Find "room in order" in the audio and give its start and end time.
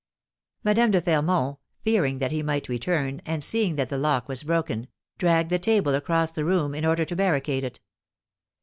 6.43-7.05